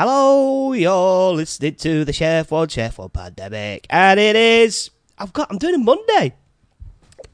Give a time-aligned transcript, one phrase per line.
[0.00, 4.92] Hello, you're listening to the Chef One Chef One Pandemic, and it is.
[5.18, 5.50] I've got.
[5.50, 6.36] I'm doing a Monday.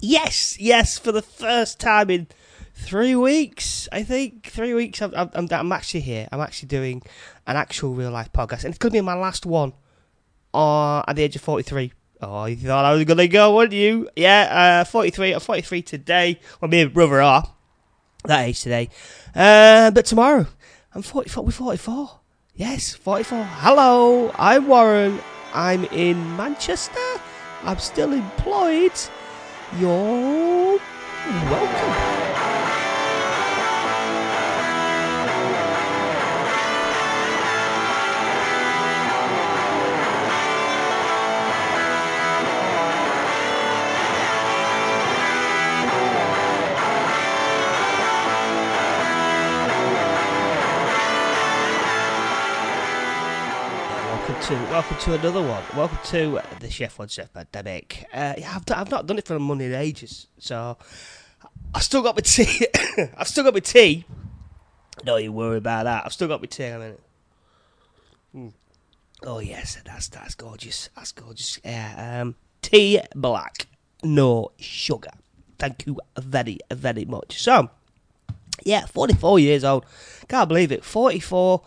[0.01, 2.27] Yes, yes, for the first time in
[2.73, 3.87] three weeks.
[3.93, 5.03] I think three weeks.
[5.03, 6.27] I'm, I'm, I'm actually here.
[6.33, 7.03] I'm actually doing
[7.47, 9.75] an actual real life podcast, and it's going to be my last one.
[10.55, 11.93] Uh, at the age of 43.
[12.23, 14.09] Oh, you thought I was going to go, wouldn't you?
[14.17, 15.35] Yeah, uh, 43.
[15.35, 16.41] I'm 43 today.
[16.63, 17.45] Well, me and brother are
[18.25, 18.89] that age today.
[19.35, 20.47] Uh, but tomorrow,
[20.95, 21.45] I'm 44.
[21.45, 22.21] We're 44.
[22.57, 23.43] Yes, 44.
[23.43, 25.19] Hello, I'm Warren.
[25.53, 27.01] I'm in Manchester.
[27.65, 28.93] I'm still employed.
[29.77, 30.79] You're
[31.51, 32.24] welcome.
[54.45, 55.65] To welcome to another one.
[55.75, 58.05] Welcome to the Chef One Chef Pandemic.
[58.13, 60.77] Uh, yeah, I've, not done it for money in ages, so
[61.75, 62.67] I've still got my tea.
[63.17, 64.05] I've still got my tea.
[65.03, 66.05] Don't you worry about that.
[66.05, 66.65] I've still got my tea.
[66.65, 67.01] A minute.
[68.37, 68.53] Mm.
[69.23, 70.91] Oh yes, that's that's gorgeous.
[70.95, 71.59] That's gorgeous.
[71.65, 72.21] Yeah.
[72.21, 73.67] Um, tea black,
[74.03, 75.13] no sugar.
[75.59, 77.41] Thank you very very much.
[77.41, 77.71] So,
[78.63, 79.87] yeah, 44 years old.
[80.29, 80.85] Can't believe it.
[80.85, 81.63] 44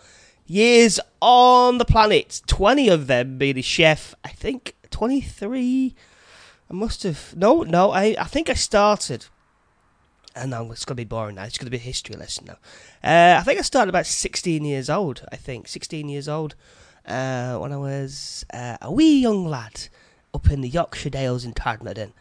[0.48, 2.42] years on the planet.
[2.48, 4.16] 20 of them being a chef.
[4.24, 5.96] I think 23.
[6.70, 7.36] I must have.
[7.36, 9.26] No, no, I, I think I started.
[10.36, 11.44] And now it's going to be boring now.
[11.44, 12.58] It's going to be a history lesson now.
[13.04, 15.26] Uh, I think I started about 16 years old.
[15.32, 16.56] I think 16 years old
[17.08, 19.88] uh, when I was uh, a wee young lad
[20.34, 22.12] up in the Yorkshire Dales in Todmorden,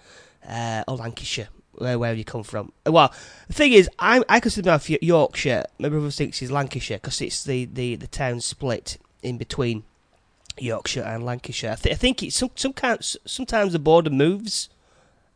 [0.49, 2.73] uh, or Lancashire, where, where you come from.
[2.85, 3.13] Well,
[3.49, 5.65] the thing is, I I consider myself Yorkshire.
[5.79, 9.85] My brother thinks he's Lancashire because it's the, the, the town split in between
[10.59, 11.73] Yorkshire and Lancashire.
[11.73, 14.69] I, th- I think it's some some kind, sometimes the border moves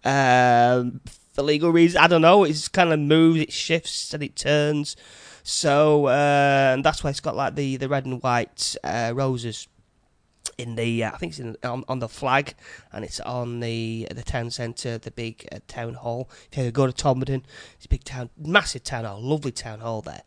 [0.05, 1.00] um,
[1.33, 2.03] for legal reasons.
[2.03, 2.45] I don't know.
[2.45, 4.97] It's kind of moves, it shifts and it turns.
[5.43, 9.69] So uh, and that's why it's got like the, the red and white uh, roses
[10.60, 12.54] in the uh, I think it's in, on, on the flag
[12.93, 16.31] and it's on the the town centre, the big uh, town hall.
[16.53, 17.43] If you go to Todmorden,
[17.75, 20.22] it's a big town, massive town hall, lovely town hall there.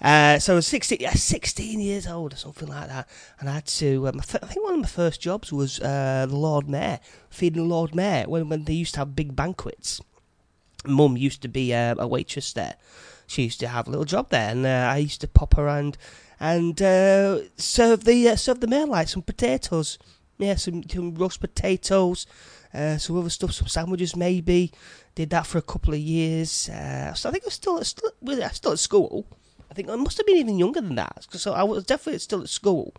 [0.00, 3.08] Uh, so I was 16, yeah, 16 years old or something like that,
[3.40, 4.08] and I had to.
[4.08, 7.00] Um, I th- I think one of my first jobs was uh, the Lord Mayor,
[7.30, 10.00] feeding the Lord Mayor when when they used to have big banquets.
[10.86, 12.76] Mum used to be uh, a waitress there.
[13.26, 15.98] She used to have a little job there, and uh, I used to pop around
[16.38, 19.98] and uh, serve the uh, serve the mail like some potatoes.
[20.38, 22.26] Yeah, some, some roast potatoes,
[22.74, 24.70] uh, some other stuff, some sandwiches maybe.
[25.14, 26.68] Did that for a couple of years.
[26.68, 29.26] Uh, so I think I was still still, I was still at school.
[29.70, 31.26] I think I must have been even younger than that.
[31.30, 32.92] So I was definitely still at school.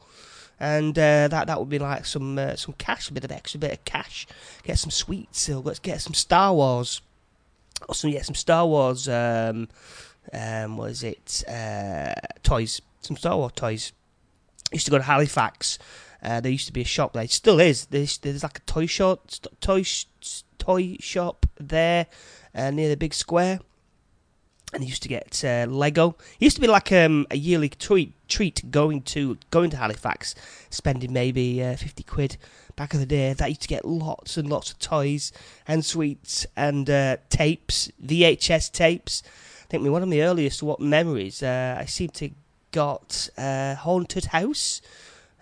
[0.60, 3.60] And uh, that that would be like some uh, some cash, a bit of extra
[3.60, 4.26] bit of cash.
[4.64, 5.48] Get some sweets.
[5.50, 7.02] Or let's get some Star Wars.
[7.88, 9.08] Or some yeah, some Star Wars.
[9.08, 9.68] Um,
[10.34, 11.44] um, what is it?
[11.48, 13.94] Uh, toys some Star Wars toys.
[14.72, 15.80] Used to go to Halifax.
[16.22, 17.24] Uh, there used to be a shop there.
[17.24, 17.86] It still is.
[17.86, 19.30] There's, there's like a toy shop,
[19.62, 19.84] toy
[20.58, 22.08] toy shop there
[22.54, 23.60] uh, near the big square.
[24.74, 26.18] And he used to get uh, Lego.
[26.40, 30.36] It used to be like um, a yearly treat treat going to going to Halifax,
[30.70, 32.36] spending maybe uh, fifty quid.
[32.76, 35.32] Back in the day, that used to get lots and lots of toys
[35.68, 39.24] and sweets and uh, tapes, VHS tapes.
[39.64, 41.42] I think one of my earliest what memories.
[41.42, 42.32] Uh, I seem to
[42.78, 44.84] got uh, Haunted House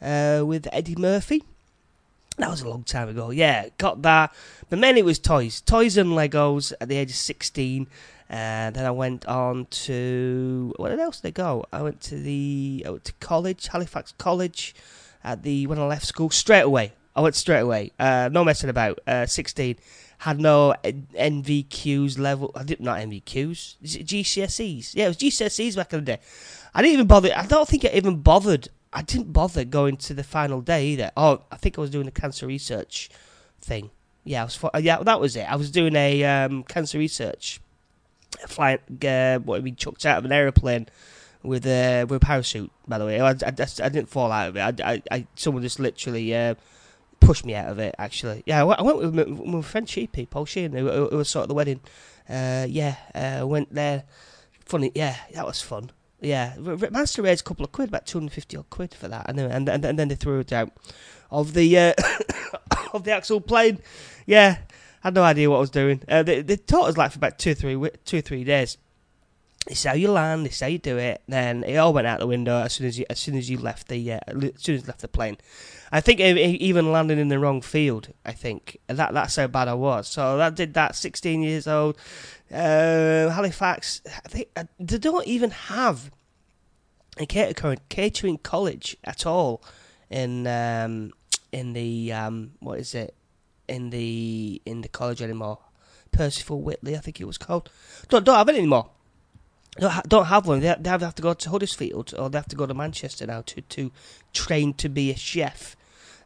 [0.02, 1.44] uh, with Eddie Murphy.
[2.38, 3.30] That was a long time ago.
[3.30, 4.34] Yeah, got that.
[4.70, 5.60] But mainly it was toys.
[5.60, 7.88] Toys and Legos at the age of 16.
[8.30, 10.74] Uh, then I went on to.
[10.78, 11.66] Where else did I go?
[11.74, 12.84] I went to the.
[12.88, 14.74] I went to college, Halifax College,
[15.22, 15.68] at the.
[15.68, 16.94] When I left school, straight away.
[17.18, 17.92] I went straight away.
[18.00, 19.00] Uh, no messing about.
[19.06, 19.76] Uh, 16.
[20.20, 22.52] Had no NVQs level.
[22.56, 22.86] I didn't.
[22.86, 23.76] NVQs.
[23.84, 24.96] GCSEs?
[24.96, 26.20] Yeah, it was GCSEs back in the day.
[26.76, 27.32] I didn't even bother.
[27.34, 28.68] I don't think I even bothered.
[28.92, 31.10] I didn't bother going to the final day either.
[31.16, 33.10] Oh, I think I was doing a cancer research
[33.62, 33.92] thing.
[34.26, 34.84] Yeah, I was.
[34.84, 35.50] Yeah, that was it.
[35.50, 37.62] I was doing a um, cancer research,
[38.48, 38.80] flying.
[39.08, 40.88] Uh, what we chucked out of an aeroplane
[41.44, 42.70] with a with a parachute.
[42.86, 44.82] By the way, I, I, I, didn't fall out of it.
[44.84, 46.56] I, I, someone just literally uh,
[47.22, 47.96] pushed me out of it.
[47.98, 51.44] Actually, yeah, I went, with, my, my friend Sheepy, Paul Sheehan, who, who was sort
[51.44, 51.80] of the wedding.
[52.28, 54.04] Uh, yeah, uh, went there.
[54.66, 55.92] Funny, yeah, that was fun.
[56.22, 59.26] Yeah, Master raised a couple of quid, about two hundred fifty odd quid for that,
[59.28, 60.72] and then and, and, and then they threw it out
[61.30, 61.94] of the uh,
[62.94, 63.80] of the actual plane.
[64.26, 64.58] Yeah,
[65.04, 66.02] I had no idea what I was doing.
[66.08, 68.78] Uh, they, they taught us like for about two three two three days.
[69.66, 70.46] This is how you land.
[70.46, 71.22] This is how you do it.
[71.28, 73.58] Then it all went out the window as soon as you as soon as you
[73.58, 75.38] left the uh, as soon as left the plane.
[75.92, 78.10] I think even landing in the wrong field.
[78.26, 80.08] I think that that's how bad I was.
[80.08, 80.96] So that did that.
[80.96, 81.98] Sixteen years old,
[82.52, 84.02] uh, Halifax.
[84.28, 86.12] Think uh, they don't even have
[87.18, 89.64] a catering catering college at all
[90.10, 91.12] in um,
[91.52, 93.16] in the um, what is it
[93.68, 95.60] in the in the college anymore.
[96.12, 97.70] Percival Whitley, I think it was called.
[98.10, 98.92] Don't don't have it anymore.
[99.78, 100.62] Don't, have one.
[100.62, 103.62] They, have to go to Huddersfield or they have to go to Manchester now to,
[103.62, 103.92] to
[104.32, 105.76] train to be a chef.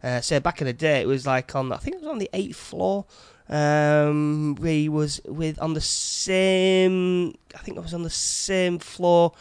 [0.03, 2.19] Uh, so back in the day, it was like on I think it was on
[2.19, 3.05] the eighth floor.
[3.49, 7.35] Um, we was with on the same.
[7.55, 9.33] I think it was on the same floor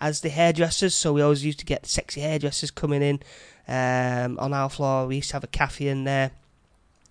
[0.00, 0.94] as the hairdressers.
[0.94, 3.20] So we always used to get sexy hairdressers coming in
[3.66, 5.06] um, on our floor.
[5.06, 6.30] We used to have a cafe in there.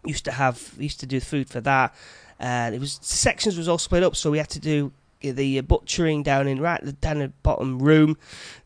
[0.05, 1.93] Used to have used to do food for that.
[2.39, 4.91] And it was sections was all split up, so we had to do
[5.31, 8.17] the butchering down in right down the bottom room.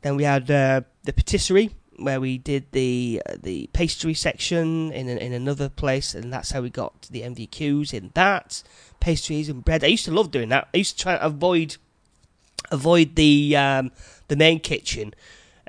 [0.02, 5.10] Then we had uh, the patisserie where we did the uh, the pastry section in
[5.10, 8.64] in another place, and that's how we got the NVQs in that
[9.00, 9.84] pastries and bread.
[9.84, 10.68] I used to love doing that.
[10.74, 11.78] I used to try to avoid
[12.72, 13.92] avoid the um,
[14.28, 15.14] the main kitchen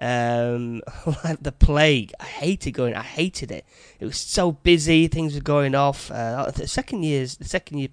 [0.01, 0.83] um,
[1.25, 2.13] like the plague.
[2.19, 2.95] I hated going.
[2.95, 3.65] I hated it.
[3.99, 5.09] It was so busy.
[5.09, 6.11] Things were going off.
[6.11, 7.89] Uh, the second years, the second year,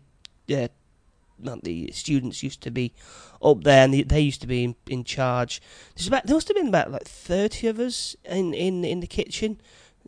[0.63, 0.67] uh,
[1.39, 2.93] not the students used to be
[3.41, 5.61] up there, and they used to be in, in charge.
[5.95, 9.07] There's about there must have been about like thirty of us in in in the
[9.07, 9.59] kitchen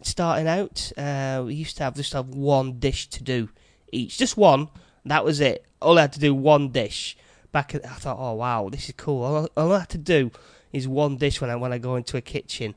[0.03, 0.91] starting out.
[0.97, 3.49] Uh, we used to have just have one dish to do
[3.91, 4.69] each, just one.
[5.05, 5.65] That was it.
[5.81, 7.17] All I had to do one dish.
[7.51, 9.23] Back, at, I thought, oh wow, this is cool.
[9.23, 10.31] All, all I had to do
[10.71, 12.75] is one dish when I when I go into a kitchen.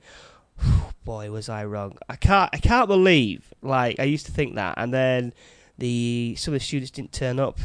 [1.04, 1.98] Boy, was I wrong.
[2.08, 5.32] I can't I can't believe like I used to think that, and then
[5.78, 7.58] the some of the students didn't turn up.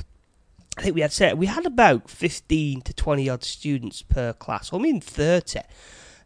[0.78, 4.72] I think we had set we had about fifteen to twenty odd students per class.
[4.72, 5.62] I mean thirty.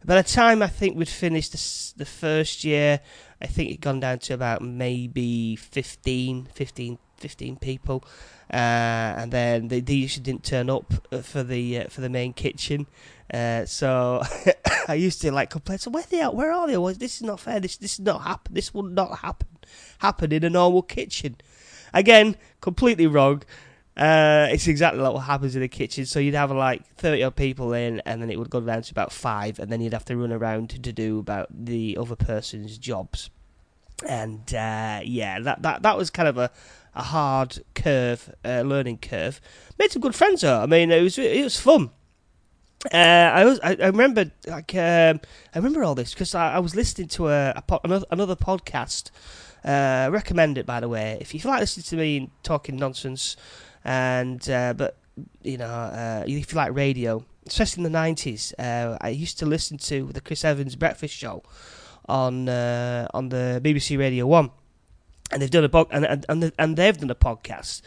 [0.04, 3.00] By the time I think we'd finished the, the first year,
[3.40, 8.04] I think it'd gone down to about maybe 15, 15, 15 people,
[8.52, 12.32] uh, and then they, they usually didn't turn up for the uh, for the main
[12.32, 12.88] kitchen.
[13.32, 14.22] Uh, so
[14.88, 15.78] I used to like complain.
[15.78, 16.34] So where they at?
[16.34, 16.76] Where are they?
[16.76, 17.60] Well, this is not fair.
[17.60, 18.54] This this is not happen.
[18.54, 19.48] This would not happen
[19.98, 21.36] happen in a normal kitchen.
[21.94, 23.42] Again, completely wrong.
[23.96, 26.06] Uh, it's exactly like what happens in the kitchen.
[26.06, 28.90] So you'd have like thirty odd people in, and then it would go down to
[28.90, 32.78] about five, and then you'd have to run around to do about the other person's
[32.78, 33.30] jobs.
[34.08, 36.50] And uh, yeah, that that that was kind of a
[36.94, 39.40] a hard curve, uh, learning curve.
[39.78, 40.60] Made some good friends though.
[40.60, 41.90] I mean, it was it was fun.
[42.92, 45.20] Uh, I was I, I remember like um,
[45.54, 49.10] I remember all this because I, I, was listening to a, a another, another podcast.
[49.64, 53.36] Uh, recommend it by the way if you like listening to me talking nonsense,
[53.84, 54.96] and uh, but
[55.42, 59.46] you know uh, if you like radio, especially in the nineties, uh, I used to
[59.46, 61.42] listen to the Chris Evans Breakfast Show
[62.08, 64.50] on uh, on the BBC Radio One,
[65.30, 67.82] and they've done a bo- and and and they've done a podcast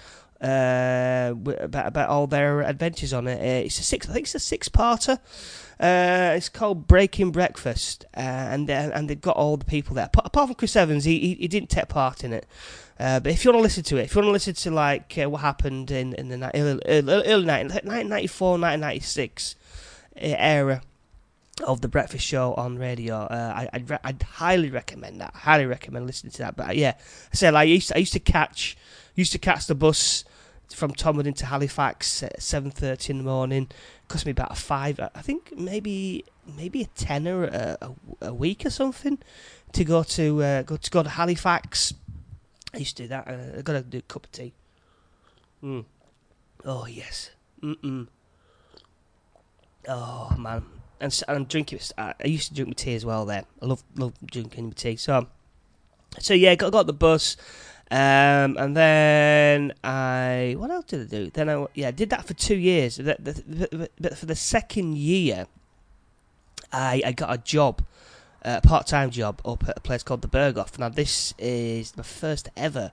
[0.45, 3.39] uh, about about all their adventures on it.
[3.39, 5.19] Uh, it's a six, I think it's a six-parter.
[5.79, 10.09] Uh, it's called Breaking Breakfast, uh, and uh, and they've got all the people there.
[10.13, 12.45] Apart from Chris Evans, he he, he didn't take part in it.
[12.97, 15.13] But if you want to listen to it, if you want to listen to like
[15.15, 19.55] what happened in in the early, early, early 1994, 1996
[20.15, 20.81] era
[21.63, 23.15] of the breakfast show on radio.
[23.15, 25.33] Uh, I, I'd, re- I'd highly recommend that.
[25.33, 26.55] highly recommend listening to that.
[26.55, 28.77] But uh, yeah, I said like, I used to, I used to catch
[29.15, 30.23] used to catch the bus
[30.73, 33.69] from Todmorden to Halifax at seven thirty in the morning.
[34.07, 34.99] Cost me about a five.
[34.99, 36.25] I think maybe
[36.57, 39.19] maybe a tenner a, a, a week or something
[39.73, 41.93] to go to uh, go to go to Halifax.
[42.73, 43.27] I used to do that.
[43.27, 44.53] Uh, I got to do a cup of tea.
[45.63, 45.85] Mm.
[46.65, 47.31] Oh yes.
[47.63, 48.07] Mm-mm.
[49.87, 50.63] Oh man,
[50.99, 51.79] and, and I'm drinking.
[51.97, 53.25] I used to drink my tea as well.
[53.25, 54.95] There, I love love drinking my tea.
[54.97, 55.27] So,
[56.19, 57.37] so yeah, got got the bus.
[57.91, 61.29] Um, and then I what else did I do?
[61.29, 62.97] Then I yeah did that for two years.
[62.97, 65.45] But for the second year,
[66.71, 67.83] I I got a job,
[68.41, 70.79] a part time job up at a place called the Berghoff.
[70.79, 72.91] Now this is my first ever,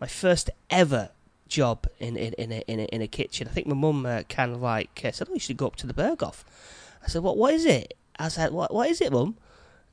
[0.00, 1.10] my first ever
[1.46, 3.46] job in in in a, in a, in a kitchen.
[3.46, 5.76] I think my mum uh, kind of like uh, said, "Oh, you should go up
[5.76, 6.42] to the Berghoff."
[7.04, 9.36] I said, "What what is it?" I said, "What what is it, mum?"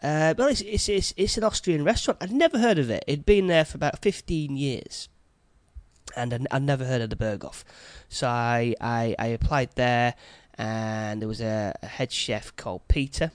[0.01, 2.17] Uh, but it's, it's, it's, it's, an Austrian restaurant.
[2.21, 3.03] I'd never heard of it.
[3.07, 5.09] It'd been there for about 15 years.
[6.15, 7.63] And I'd, I'd never heard of the Berghoff.
[8.09, 10.15] So I, I, I, applied there,
[10.57, 13.31] and there was a, a head chef called Peter.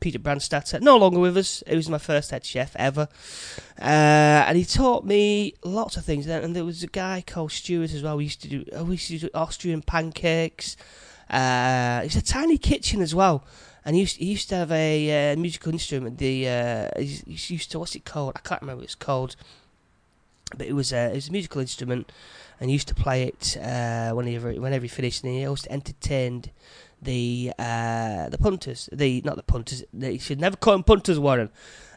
[0.00, 1.62] Peter Brandstatter, no longer with us.
[1.66, 3.08] He was my first head chef ever.
[3.80, 6.26] Uh, and he taught me lots of things.
[6.26, 8.18] And there was a guy called Stuart as well.
[8.18, 10.76] We used to do, we used to do Austrian pancakes.
[11.30, 13.46] Uh, it's a tiny kitchen as well.
[13.84, 16.18] And he used, he used to have a uh, musical instrument.
[16.18, 18.32] The uh, he used to what's it called?
[18.36, 19.36] I can't remember what it's called.
[20.56, 22.10] But it was a it was a musical instrument,
[22.60, 25.24] and he used to play it uh, whenever whenever he finished.
[25.24, 26.50] And he also entertained
[27.02, 29.84] the uh, the punters, the not the punters.
[29.92, 31.50] The, you should never call them punters, Warren.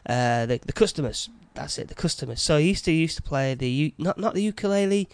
[0.06, 1.30] Uh, the the customers.
[1.54, 2.40] That's it, the customers.
[2.40, 5.08] So he used to used to play the not not the ukulele.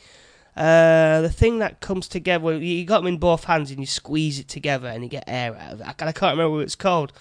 [0.57, 4.39] Uh, the thing that comes together, you got them in both hands and you squeeze
[4.39, 5.87] it together and you get air out of it.
[5.87, 7.13] I, I can't remember what it's called.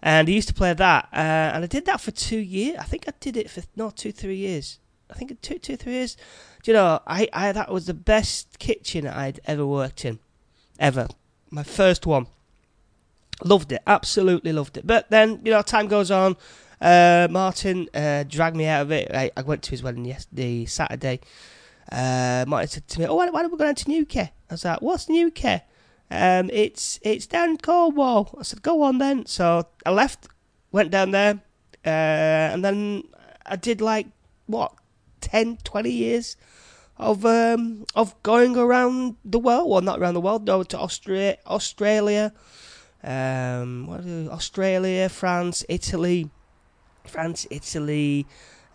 [0.00, 2.76] And he used to play that, uh, and I did that for two years.
[2.78, 4.78] I think I did it for no two, three years.
[5.10, 6.16] I think two, two, three years.
[6.62, 7.00] Do you know?
[7.04, 10.20] I, I that was the best kitchen I'd ever worked in,
[10.78, 11.08] ever.
[11.50, 12.26] My first one.
[13.44, 14.86] Loved it, absolutely loved it.
[14.86, 16.36] But then, you know, time goes on.
[16.80, 19.10] Uh, Martin uh, dragged me out of it.
[19.14, 21.20] I, I went to his wedding yesterday, Saturday.
[21.90, 24.54] Uh, Martin said to me, "Oh, why, why don't we go down to Newquay?" I
[24.54, 25.62] was like, "What's Newquay?"
[26.10, 28.34] Um, it's it's down Cornwall.
[28.38, 30.28] I said, "Go on then." So I left,
[30.72, 31.40] went down there,
[31.84, 33.04] uh, and then
[33.46, 34.06] I did like
[34.46, 34.72] what
[35.20, 36.36] 10, 20 years
[36.96, 39.70] of um, of going around the world.
[39.70, 40.46] Well, not around the world.
[40.46, 42.32] No, to Australia,
[43.02, 44.00] um, what
[44.32, 46.30] Australia, France, Italy,
[47.04, 48.26] France, Italy,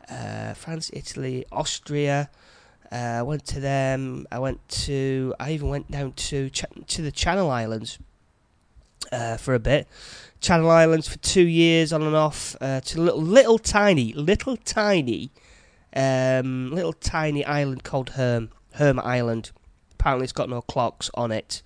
[0.10, 2.30] uh, France, Italy, Austria.
[2.94, 4.28] Uh, I went to them.
[4.32, 5.34] I went to.
[5.40, 7.98] I even went down to Ch- to the Channel Islands
[9.12, 9.88] uh, for a bit.
[10.42, 12.56] Channel Islands for two years on and off.
[12.62, 15.32] Uh, to little little tiny little tiny
[15.96, 19.52] um, little tiny island called Herm Herm Island.
[19.94, 21.64] Apparently, it's got no clocks on it.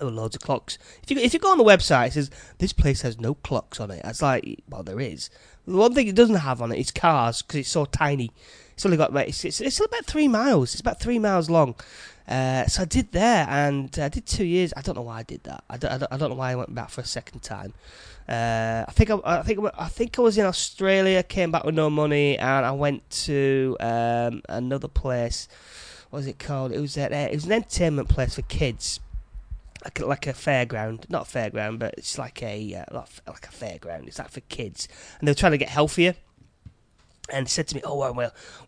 [0.00, 0.76] Oh, loads of clocks.
[1.02, 3.80] If you if you go on the website, it says this place has no clocks
[3.80, 4.02] on it.
[4.04, 5.30] It's like, well, there is.
[5.66, 8.30] The one thing it doesn't have on it is cars because it's so tiny.
[8.74, 10.74] It's only got it's, it's, it's about three miles.
[10.74, 11.74] It's about three miles long.
[12.26, 14.72] Uh, so I did there, and I did two years.
[14.76, 15.62] I don't know why I did that.
[15.68, 17.74] I don't, I don't, I don't know why I went back for a second time.
[18.28, 21.74] Uh, I think I, I, think I think I was in Australia, came back with
[21.74, 25.48] no money, and I went to um, another place.
[26.08, 26.72] What was it called?
[26.72, 29.00] It was a, it was an entertainment place for kids
[29.84, 33.50] like a, like a fairground, not a fairground, but it's like a uh, like a
[33.50, 34.06] fairground.
[34.06, 34.88] It's like for kids,
[35.18, 36.14] and they're trying to get healthier.
[37.30, 38.14] And said to me, "Oh well,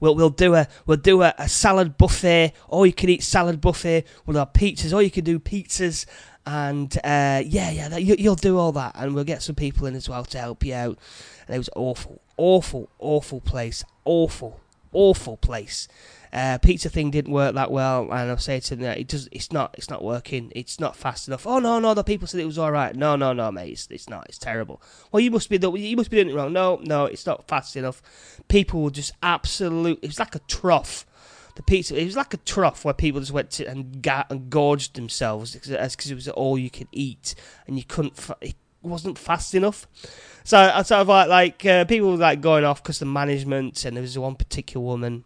[0.01, 3.61] we'll we'll, do a we'll do a, a salad buffet, or you can eat salad
[3.61, 4.07] buffet.
[4.25, 6.07] We'll have pizzas, or you can do pizzas,
[6.47, 9.87] and uh, yeah, yeah, that, you, you'll do all that, and we'll get some people
[9.87, 10.99] in as well to help you out."
[11.47, 14.59] And it was awful, awful, awful place, awful,
[14.93, 15.87] awful place.
[16.37, 19.27] Uh, pizza thing didn't work that well, and I'll say to them, it does.
[19.33, 19.75] It's not.
[19.79, 20.53] It's not working.
[20.55, 21.47] It's not fast enough.
[21.47, 21.95] Oh no, no.
[21.95, 22.95] The people said it was all right.
[22.95, 23.73] No, no, no, mate.
[23.73, 24.27] It's, it's not.
[24.29, 24.83] It's terrible.
[25.11, 25.57] Well, you must be.
[25.57, 26.53] You must be doing it wrong.
[26.53, 27.07] No, no.
[27.07, 28.03] It's not fast enough.
[28.49, 29.99] People were just absolute.
[30.03, 31.07] It was like a trough.
[31.55, 31.99] The pizza.
[31.99, 35.55] It was like a trough where people just went to and, ga- and gorged themselves
[35.55, 37.35] because it was all you could eat,
[37.67, 38.13] and you couldn't.
[38.43, 39.87] It wasn't fast enough.
[40.45, 43.87] So I sort of like like uh, people were like going off because the management,
[43.87, 45.25] and there was one particular woman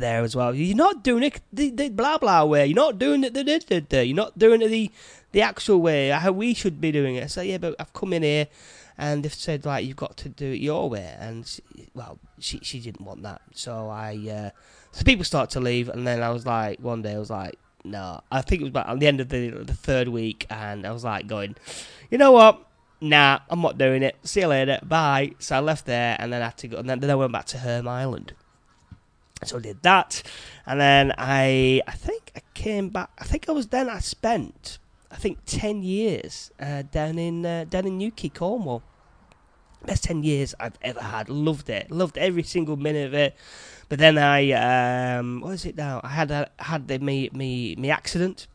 [0.00, 0.54] there as well.
[0.54, 2.66] You're not doing it the, the blah blah way.
[2.66, 4.90] You're not doing it the, the, the, You're not doing it the
[5.32, 7.30] the actual way how we should be doing it.
[7.30, 8.48] So yeah, but I've come in here
[8.98, 11.62] and they've said like you've got to do it your way, and she,
[11.94, 13.42] well, she she didn't want that.
[13.54, 14.50] So I uh,
[14.92, 17.58] so people start to leave, and then I was like one day I was like
[17.86, 20.86] no, I think it was about at the end of the the third week, and
[20.86, 21.56] I was like going,
[22.10, 22.62] you know what.
[22.98, 24.16] Nah, I'm not doing it.
[24.22, 24.78] See you later.
[24.82, 25.32] Bye.
[25.38, 27.30] So I left there, and then I had to go, and then, then I went
[27.30, 28.32] back to Herm Island.
[29.44, 30.22] So I did that,
[30.64, 33.10] and then I I think I came back.
[33.18, 33.88] I think I was then.
[33.88, 34.78] I spent
[35.10, 38.82] I think ten years uh, down in uh, down in Newquay, Cornwall.
[39.84, 41.28] Best ten years I've ever had.
[41.28, 41.90] Loved it.
[41.90, 43.36] Loved every single minute of it.
[43.88, 46.00] But then I um, what is it now?
[46.02, 48.46] I had a, had the, me me me accident,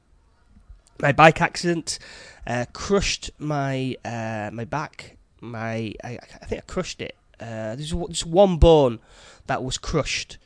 [0.99, 1.99] my bike accident,
[2.47, 5.17] uh, crushed my uh, my back.
[5.39, 7.15] My I, I think I crushed it.
[7.39, 8.99] Uh, there's just one bone
[9.47, 10.37] that was crushed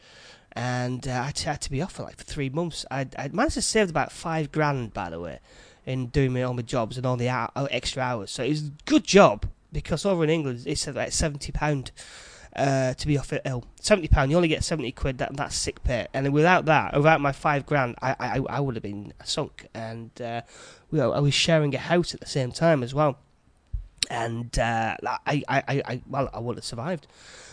[0.55, 2.85] and uh, I had to be off for like for three months.
[2.89, 5.39] I managed to save about five grand, by the way,
[5.85, 8.31] in doing my, all my jobs and all the hour, extra hours.
[8.31, 11.91] So it was a good job because over in England it's like seventy pound.
[12.55, 14.31] Uh, to be off ill, seventy pound.
[14.31, 15.17] You only get seventy quid.
[15.17, 16.07] That that's sick pay.
[16.13, 19.67] And without that, without my five grand, I I, I would have been sunk.
[19.73, 20.43] And uh,
[20.89, 23.17] well, I was sharing a house at the same time as well.
[24.09, 27.07] And uh, I, I, I, well, I would have survived.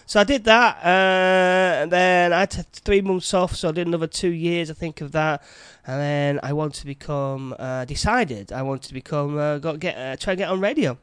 [0.04, 3.86] So I did that, uh, and then I had three months off, so I did
[3.86, 5.42] another two years, I think, of that.
[5.86, 9.96] And then I wanted to become, uh, decided I wanted to become, uh, got get,
[9.96, 10.98] uh, try and get on radio.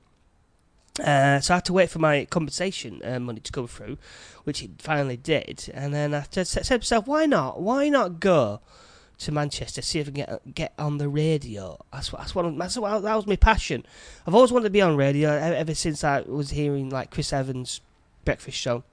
[1.00, 3.98] Uh, so I had to wait for my compensation money to come through,
[4.44, 5.72] which it finally did.
[5.74, 7.62] And then I said to myself, why not?
[7.62, 8.60] Why not go
[9.20, 11.78] to Manchester, see if I can get get on the radio.
[11.92, 13.86] That's what that's what, that's what that was my passion.
[14.26, 17.82] I've always wanted to be on radio ever since I was hearing like Chris Evans'
[18.26, 18.84] breakfast show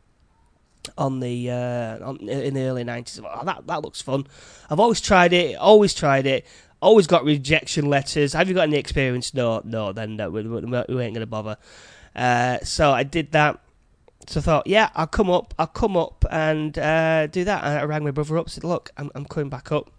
[0.99, 3.21] on the uh, on, in the early nineties.
[3.21, 4.27] Oh, that that looks fun.
[4.69, 5.57] I've always tried it.
[5.57, 6.45] Always tried it.
[6.83, 8.33] Always got rejection letters.
[8.33, 9.33] Have you got any experience?
[9.33, 9.93] No, no.
[9.93, 11.57] Then no, we, we, we ain't gonna bother.
[12.15, 13.61] Uh, so I did that.
[14.29, 15.55] So I thought, yeah, I'll come up.
[15.57, 17.63] I'll come up and uh, do that.
[17.63, 18.51] And I rang my brother up.
[18.51, 19.91] Said, look, I'm, I'm coming back up.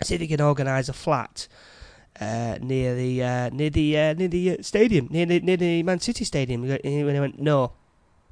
[0.00, 1.48] I see if he can organise a flat
[2.20, 5.82] uh, near the uh, near the uh, near the uh, stadium, near the near the
[5.82, 6.64] Man City stadium.
[6.64, 7.72] And he went, no,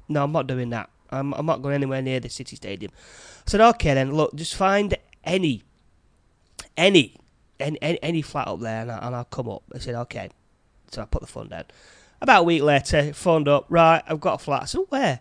[0.07, 0.89] no, I'm not doing that.
[1.11, 2.91] I'm, I'm not going anywhere near the City Stadium.
[2.95, 5.63] I said, okay then, look, just find any,
[6.75, 7.15] any,
[7.59, 9.63] any, any flat up there and, I, and I'll come up.
[9.73, 10.29] I said, okay.
[10.91, 11.65] So I put the phone down.
[12.21, 14.63] About a week later, phoned up, right, I've got a flat.
[14.63, 15.19] I said, where?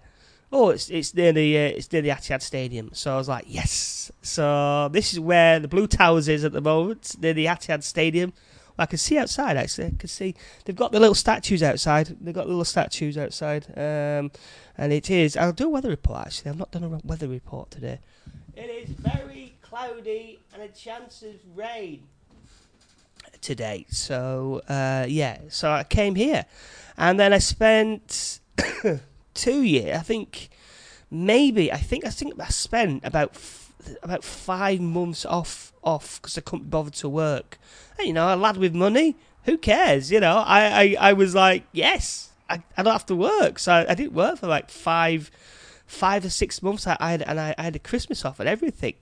[0.56, 2.90] Oh, it's it's near the uh, it's near the Etihad Stadium.
[2.92, 4.12] So I was like, yes.
[4.22, 8.32] So this is where the Blue Towers is at the moment, near the Etihad Stadium.
[8.78, 9.88] I can see outside actually.
[9.88, 12.16] I can see they've got the little statues outside.
[12.20, 14.30] They've got little statues outside, um,
[14.78, 15.36] and it is.
[15.36, 16.52] I'll do a weather report actually.
[16.52, 17.98] I've not done a weather report today.
[18.54, 22.04] It is very cloudy and a chance of rain
[23.40, 23.86] today.
[23.88, 26.44] So uh, yeah, so I came here,
[26.96, 28.38] and then I spent
[29.34, 29.96] two years.
[29.96, 30.48] I think
[31.10, 33.36] maybe I think I think I spent about
[34.02, 37.58] about five months off off because I couldn't bother to work.
[37.98, 40.10] And, you know, a lad with money, who cares?
[40.10, 43.58] You know, I, I, I was like, yes, I, I don't have to work.
[43.58, 45.30] So I, I didn't work for like five
[45.86, 46.86] five or six months.
[46.86, 48.94] I, I had and I, I had a Christmas off and everything,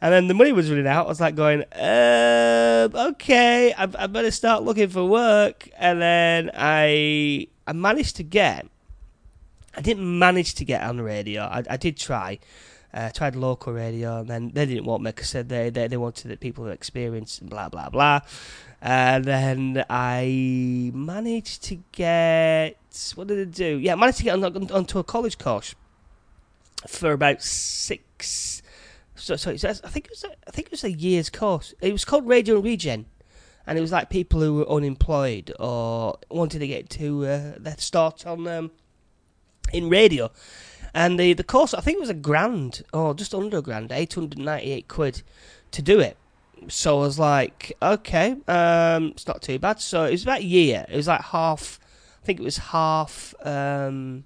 [0.00, 1.06] and then the money was running out.
[1.06, 5.68] I was like going, uh, okay, I, I better start looking for work.
[5.78, 8.66] And then I I managed to get.
[9.76, 11.42] I didn't manage to get on radio.
[11.42, 12.38] I, I did try,
[12.92, 16.38] uh, tried local radio, and then they didn't want me because they, they they wanted
[16.40, 18.20] people who experienced and blah blah blah.
[18.80, 22.76] And then I managed to get
[23.14, 23.78] what did I do?
[23.78, 25.74] Yeah, I managed to get on, on, onto a college course
[26.86, 28.62] for about six.
[29.16, 31.72] So, sorry, I think it was a, I think it was a year's course.
[31.80, 33.06] It was called Radio Regen,
[33.66, 37.76] and it was like people who were unemployed or wanted to get to uh, their
[37.78, 38.70] start on um,
[39.74, 40.30] in radio.
[40.94, 43.90] And the, the course, I think it was a grand, or just under a grand,
[43.90, 45.22] 898 quid
[45.72, 46.16] to do it.
[46.68, 49.80] So I was like, okay, um, it's not too bad.
[49.80, 50.86] So it was about a year.
[50.88, 51.80] It was like half,
[52.22, 54.24] I think it was half, um,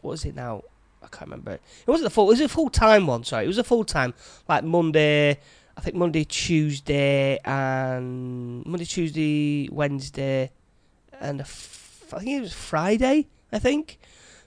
[0.00, 0.62] what was it now?
[1.02, 1.52] I can't remember.
[1.52, 3.44] It wasn't a full, it was a full time one, sorry.
[3.44, 4.14] It was a full time,
[4.48, 5.38] like Monday,
[5.76, 10.50] I think Monday, Tuesday, and Monday, Tuesday, Wednesday,
[11.20, 13.98] and I think it was Friday, I think.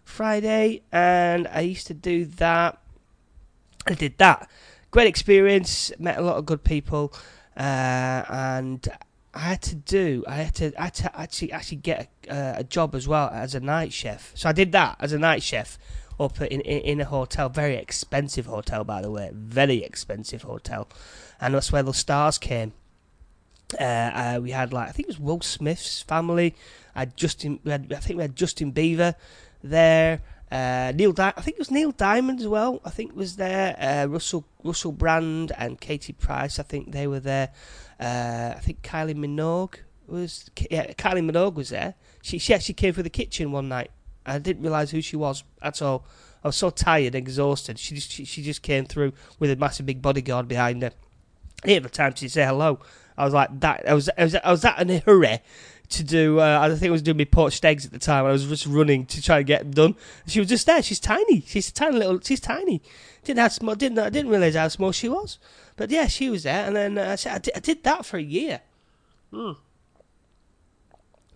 [0.03, 2.79] Friday, and I used to do that.
[3.85, 4.49] I did that.
[4.89, 5.91] Great experience.
[5.99, 7.13] Met a lot of good people,
[7.57, 8.87] uh, and
[9.33, 10.23] I had to do.
[10.27, 10.71] I had to.
[10.79, 14.31] I had to actually actually get a, a, job as well as a night chef.
[14.33, 15.77] So I did that as a night chef
[16.19, 20.87] up in, in in a hotel, very expensive hotel by the way, very expensive hotel,
[21.41, 22.71] and that's where the stars came.
[23.77, 26.55] Uh, uh, we had like I think it was Will Smith's family.
[26.97, 27.59] I Justin.
[27.63, 29.15] We had, I think we had Justin Bieber
[29.63, 30.21] there.
[30.51, 32.81] Uh, Neil, Di- I think it was Neil Diamond as well.
[32.83, 33.75] I think was there.
[33.79, 36.57] Uh, Russell Russell Brand and Katie Price.
[36.59, 37.51] I think they were there.
[37.99, 39.75] Uh, I think Kylie Minogue
[40.07, 40.49] was.
[40.71, 41.95] Yeah, Kylie Minogue was there.
[42.23, 43.91] She she actually came through the kitchen one night.
[44.25, 46.05] I didn't realise who she was at all.
[46.43, 47.77] I was so tired, exhausted.
[47.77, 50.91] She just she, she just came through with a massive big bodyguard behind her.
[51.63, 52.79] Didn't time she say hello.
[53.17, 53.87] I was like that.
[53.87, 55.39] I was I was I was that in a hurry
[55.89, 56.39] to do.
[56.39, 58.25] Uh, I think I was doing my poached eggs at the time.
[58.25, 59.95] I was just running to try and get them done.
[60.27, 60.81] She was just there.
[60.81, 61.41] She's tiny.
[61.41, 62.19] She's a tiny little.
[62.19, 62.81] She's tiny.
[63.23, 63.75] Didn't have small.
[63.75, 65.39] Didn't I didn't realize how small she was.
[65.75, 68.21] But yeah, she was there, and then uh, I, did, I did that for a
[68.21, 68.61] year.
[69.31, 69.57] Mm.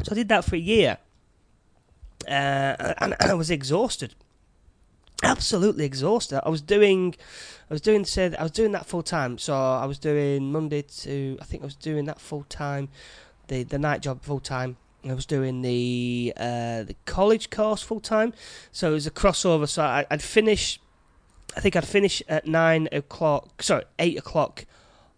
[0.04, 0.98] So I did that for a year,
[2.28, 4.16] uh, and I was exhausted.
[5.24, 6.42] Absolutely exhausted.
[6.44, 7.14] I was doing,
[7.70, 9.38] I was doing said I was doing that full time.
[9.38, 12.90] So I was doing Monday to I think I was doing that full time
[13.52, 14.78] the the night job full time.
[15.04, 18.34] I was doing the uh, the college course full time,
[18.72, 19.68] so it was a crossover.
[19.68, 20.80] So I, would finish,
[21.56, 23.62] I think I'd finish at nine o'clock.
[23.62, 24.66] Sorry, eight o'clock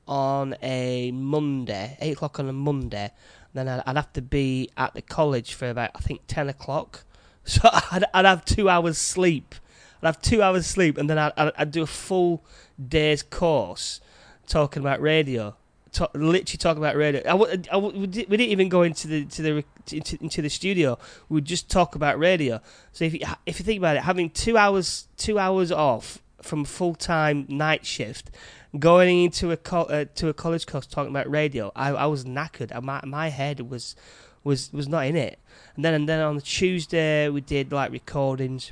[0.07, 1.97] on a Monday.
[2.01, 3.11] Eight o'clock on a Monday.
[3.53, 7.05] Then I'd, I'd, have to be at the college for about I think ten o'clock.
[7.45, 9.55] So I'd, I'd have two hours sleep.
[10.01, 12.41] I'd have two hours sleep, and then I'd, I'd, I'd do a full
[12.79, 13.99] day's course
[14.47, 15.53] talking about radio
[15.93, 17.21] talk, literally talk about radio.
[17.25, 20.97] I, I, we didn't even go into the to the into, into the studio.
[21.29, 22.61] We would just talk about radio.
[22.91, 26.65] So if you, if you think about it, having two hours two hours off from
[26.65, 28.31] full time night shift,
[28.77, 31.71] going into a co- uh, to a college course talking about radio.
[31.75, 32.79] I, I was knackered.
[32.83, 33.95] My my head was
[34.43, 35.39] was was not in it.
[35.75, 38.71] And then and then on the Tuesday we did like recordings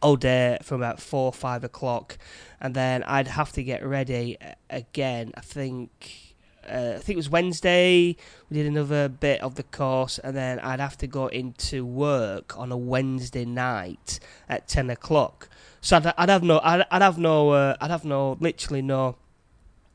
[0.00, 2.18] all day from about four five o'clock,
[2.60, 4.38] and then I'd have to get ready
[4.70, 5.32] again.
[5.36, 6.20] I think.
[6.66, 8.16] Uh, I think it was Wednesday.
[8.48, 12.58] We did another bit of the course, and then I'd have to go into work
[12.58, 15.50] on a Wednesday night at ten o'clock.
[15.82, 19.16] So I'd, I'd have no, I'd, I'd have no, uh, I'd have no, literally no,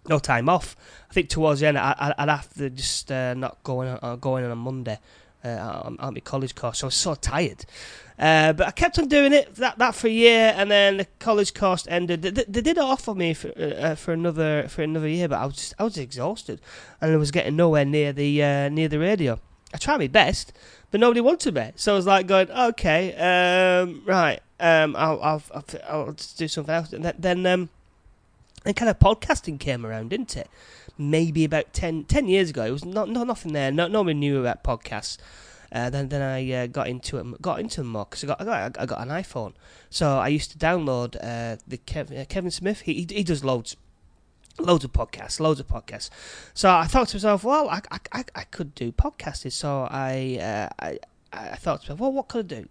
[0.07, 0.75] no time off.
[1.09, 4.15] I think towards the end, I, would have to just uh, not go in, uh,
[4.17, 4.99] go in on a Monday
[5.43, 6.79] uh, on, on my college course.
[6.79, 7.65] So I was so tired.
[8.19, 11.07] Uh, but I kept on doing it that that for a year, and then the
[11.19, 12.21] college course ended.
[12.21, 15.55] They, they did offer me for uh, for another for another year, but I was
[15.55, 16.59] just, I was exhausted,
[16.99, 19.39] and I was getting nowhere near the uh, near the radio.
[19.73, 20.51] I tried my best,
[20.91, 21.71] but nobody wanted me.
[21.75, 26.49] So I was like going, okay, um, right, um, I'll, I'll I'll I'll just do
[26.49, 26.91] something else.
[26.91, 27.69] And then um,
[28.63, 30.49] then kind of podcasting came around, didn't it?
[30.97, 32.65] Maybe about 10, 10 years ago.
[32.65, 33.71] It was not, not nothing there.
[33.71, 35.17] No, nobody knew about podcasts.
[35.71, 38.41] Uh, then then I uh, got into it, got into them more because I got,
[38.41, 39.53] I got I got an iPhone.
[39.89, 42.81] So I used to download uh, the Kev, uh, Kevin Smith.
[42.81, 43.75] He, he does loads,
[44.59, 46.09] loads of podcasts, loads of podcasts.
[46.53, 49.51] So I thought to myself, well, I I, I could do podcasting.
[49.51, 50.99] So I, uh, I
[51.31, 52.69] I thought to myself, well, what could I do?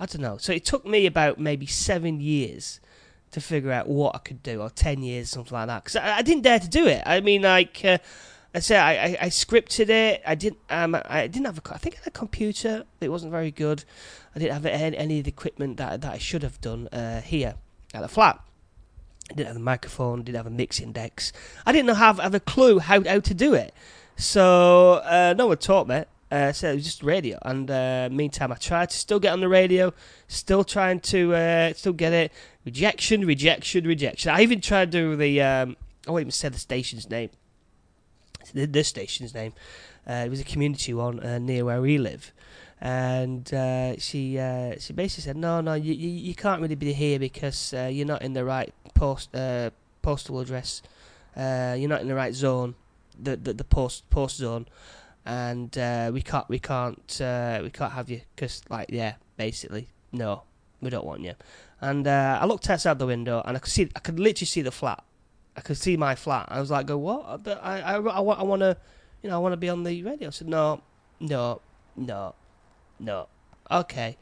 [0.00, 0.38] I don't know.
[0.38, 2.80] So it took me about maybe seven years
[3.32, 5.84] to figure out what I could do, or ten years, something like that.
[5.84, 7.02] Because I, I, didn't dare to do it.
[7.04, 7.98] I mean, like uh,
[8.54, 10.22] I said, I, I, I, scripted it.
[10.26, 10.58] I didn't.
[10.70, 11.74] Um, I didn't have a.
[11.74, 12.84] I think I had a computer.
[13.00, 13.84] It wasn't very good.
[14.34, 17.20] I didn't have any, any of the equipment that that I should have done uh,
[17.20, 17.54] here
[17.92, 18.40] at the flat.
[19.30, 20.22] I didn't have a microphone.
[20.22, 21.32] Didn't have a mixing decks.
[21.66, 23.74] I didn't have have a clue how how to do it.
[24.16, 26.04] So uh, no one taught me.
[26.30, 27.38] Uh, so it was just radio.
[27.42, 29.94] And uh, meantime, I tried to still get on the radio,
[30.26, 32.32] still trying to uh, still get it.
[32.64, 34.30] Rejection, rejection, rejection.
[34.30, 35.42] I even tried to do the.
[35.42, 37.30] Um, I won't even say the station's name.
[38.52, 39.52] The station's name.
[40.08, 42.32] Uh, it was a community one uh, near where we live,
[42.80, 46.92] and uh, she uh, she basically said, "No, no, you, you, you can't really be
[46.92, 49.70] here because uh, you're not in the right post uh,
[50.02, 50.82] postal address.
[51.36, 52.74] You're not in the right zone,
[53.20, 54.66] the the, the post post zone."
[55.26, 55.76] and
[56.14, 57.20] we can't we can't
[57.62, 60.42] we can't have you because like yeah basically no
[60.80, 61.34] we don't want you
[61.82, 64.70] and I looked outside the window and I could see I could literally see the
[64.70, 65.04] flat
[65.58, 66.46] I could see my flat.
[66.50, 67.48] I was like go what?
[67.48, 68.76] I I, I, I want to
[69.22, 70.28] you know I want to be on the radio.
[70.28, 70.80] I said no
[71.20, 71.60] no
[71.96, 72.34] no
[73.00, 73.28] no.
[73.70, 74.16] Okay.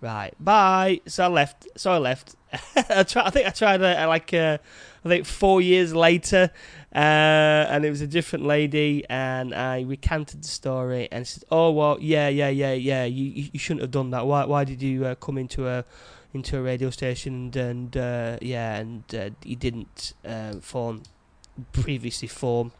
[0.00, 0.34] Right.
[0.40, 1.00] Bye.
[1.06, 2.34] So I left so I left.
[2.90, 4.58] I, try, I think I tried uh, like uh,
[5.04, 6.50] I think four years later
[6.92, 6.98] uh,
[7.68, 11.98] and it was a different lady, and I recanted the story and said, "Oh well,
[12.00, 13.04] yeah, yeah, yeah, yeah.
[13.04, 14.26] You you shouldn't have done that.
[14.26, 15.84] Why why did you uh, come into a
[16.32, 21.02] into a radio station and, and uh, yeah, and uh, you didn't uh, form
[21.72, 22.72] previously form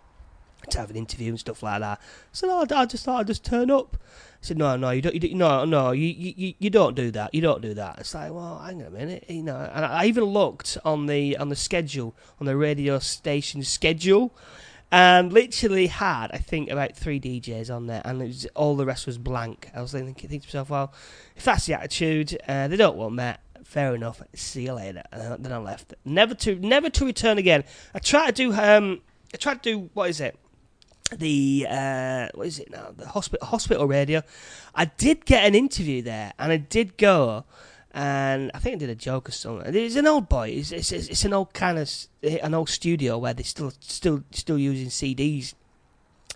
[0.69, 2.01] to have an interview and stuff like that.
[2.33, 3.97] So no, I just thought I'd just turn up.
[4.01, 7.11] I said, no, no, you don't, you don't no, no, you, you, you don't do
[7.11, 7.35] that.
[7.35, 7.99] You don't do that.
[7.99, 9.71] It's like, well, hang on a minute, you know.
[9.75, 14.35] And I even looked on the on the schedule on the radio station schedule,
[14.93, 19.07] and literally had I think about three DJs on there, and was, all the rest
[19.07, 19.71] was blank.
[19.75, 20.93] I was thinking, thinking to myself, well,
[21.37, 23.41] if that's the attitude, uh, they don't want that.
[23.65, 24.21] Fair enough.
[24.35, 25.05] See you later.
[25.13, 25.95] And then I left.
[26.05, 27.65] Never to never to return again.
[27.95, 29.01] I tried to do um,
[29.33, 30.37] I tried to do what is it?
[31.17, 32.93] the uh, what is it now?
[32.97, 34.23] The hospital hospital radio.
[34.75, 37.45] I did get an interview there, and I did go,
[37.93, 39.75] and I think I did a joke or something.
[39.75, 40.49] It's an old boy.
[40.51, 41.91] It's, it's, it's an old kind of
[42.23, 45.55] an old studio where they're still still still using CDs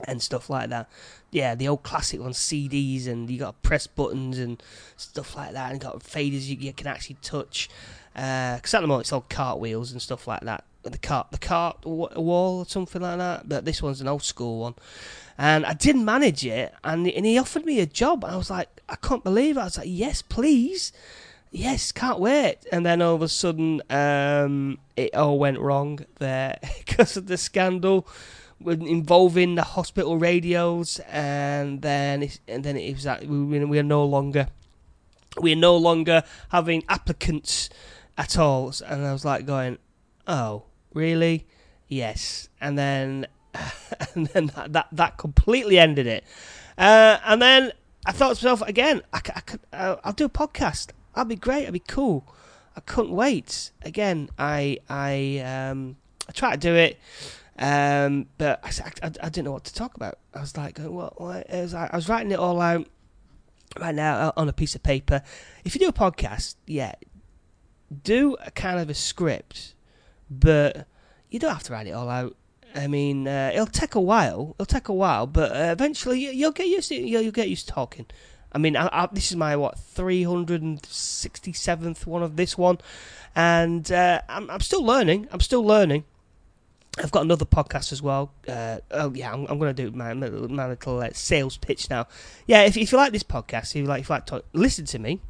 [0.07, 0.89] and stuff like that.
[1.31, 4.63] Yeah, the old classic ones, CDs, and you got to press buttons and
[4.97, 7.69] stuff like that, and got faders you, you can actually touch.
[8.13, 11.39] Because uh, at the moment it's all cartwheels and stuff like that the cart the
[11.39, 13.49] cart wall or something like that.
[13.49, 14.75] But this one's an old school one,
[15.39, 16.75] and I didn't manage it.
[16.85, 19.61] And and he offered me a job, and I was like, I can't believe it.
[19.61, 20.93] I was like, yes, please,
[21.55, 22.59] yes, can't wait.
[22.71, 27.39] And then all of a sudden, um, it all went wrong there because of the
[27.39, 28.07] scandal
[28.67, 33.83] involving the hospital radios, and then it, and then it was like we we are
[33.83, 34.49] no longer
[35.41, 37.69] we are no longer having applicants
[38.17, 38.73] at all.
[38.87, 39.79] And I was like going,
[40.27, 40.65] oh
[40.95, 41.47] really?
[41.89, 42.49] Yes.
[42.61, 43.27] And then,
[44.15, 46.25] and then that, that, that completely ended it.
[46.79, 47.73] Uh, and then
[48.07, 49.21] I thought to myself again, I,
[49.73, 50.91] I uh, I'll do a podcast.
[51.15, 51.61] That'd be great.
[51.61, 52.27] That'd be cool.
[52.77, 53.71] I couldn't wait.
[53.83, 55.97] Again, I I um
[56.29, 56.99] I tried to do it,
[57.59, 58.71] um, but I,
[59.03, 60.19] I, I didn't know what to talk about.
[60.35, 61.21] I was like, what?
[61.21, 61.53] what?
[61.53, 62.87] I, was like, I was writing it all out
[63.79, 65.23] right now on a piece of paper.
[65.65, 66.95] If you do a podcast, yeah,
[68.03, 69.75] do a kind of a script,
[70.31, 70.87] but
[71.31, 72.37] you don't have to write it all out.
[72.75, 74.57] I mean, uh, it'll take a while.
[74.59, 76.97] It'll take a while, but uh, eventually you, you'll get used to.
[76.97, 78.07] You'll, you'll get used to talking.
[78.55, 82.79] I mean, I, I, this is my what 367th one of this one,
[83.35, 85.27] and uh, I'm, I'm still learning.
[85.33, 86.05] I'm still learning.
[87.03, 88.31] I've got another podcast as well.
[88.47, 92.07] Uh, oh yeah, I'm, I'm going to do my, my little uh, sales pitch now.
[92.47, 94.85] Yeah, if, if you like this podcast, if you like, if you like to listen
[94.87, 95.21] to me,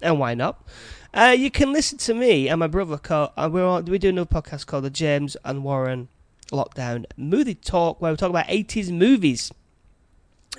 [0.00, 0.66] and why not?
[1.12, 2.96] Uh, you can listen to me and my brother.
[2.96, 6.08] Called, uh, we're we do another podcast called the James and Warren
[6.50, 9.52] Lockdown Movie Talk, where we talk about 80s movies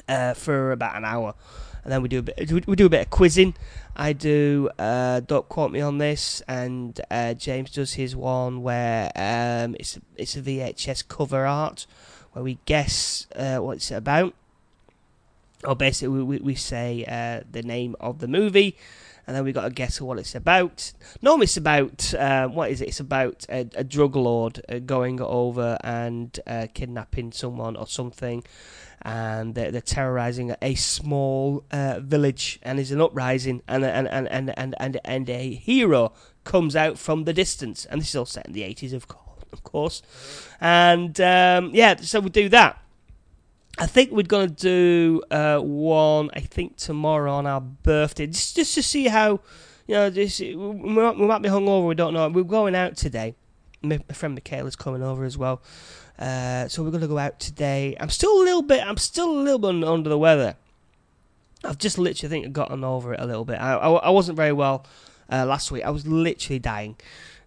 [0.07, 1.33] uh, for about an hour
[1.87, 3.55] and then we do a bit we do a bit of quizzing.
[3.95, 9.09] I do uh, don't quote me on this, and uh, James does his one where
[9.15, 11.87] um, it's it's a VHS cover art
[12.33, 14.33] where we guess uh, what it's about,
[15.63, 18.75] or basically we we say uh, the name of the movie.
[19.27, 20.93] And then we got to guess what it's about.
[21.21, 22.87] Normally, it's about uh, what is it?
[22.87, 26.39] It's about a, a drug lord uh, going over and
[26.73, 28.43] kidnapping someone or something,
[29.01, 34.27] and they're, they're terrorizing a small uh, village, and there's an uprising, and and, and,
[34.29, 36.13] and, and, and, and a hero
[36.43, 39.43] comes out from the distance, and this is all set in the 80s, of course,
[39.51, 40.01] of course.
[40.61, 42.81] and um, yeah, so we do that.
[43.79, 46.31] I think we're going to do uh, one.
[46.33, 49.39] I think tomorrow on our birthday, just just to see how,
[49.85, 51.87] you know, this we might, we might be hungover.
[51.87, 52.27] We don't know.
[52.29, 53.35] We're going out today.
[53.83, 55.61] My, my friend Michaela's coming over as well.
[56.17, 57.95] Uh, so we're going to go out today.
[57.99, 58.83] I'm still a little bit.
[58.85, 60.55] I'm still a little bit under the weather.
[61.63, 63.59] I've just literally think gotten over it a little bit.
[63.59, 64.85] I, I, I wasn't very well
[65.31, 65.83] uh, last week.
[65.83, 66.95] I was literally dying.